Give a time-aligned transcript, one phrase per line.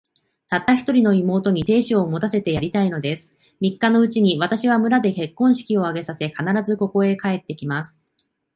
[0.49, 3.35] たった一人の妹に、亭主を持たせてやりたいのです。
[3.59, 8.11] 三日のうちに、私は村で結婚式を挙げさせ、必ず、ここへ帰って来ます。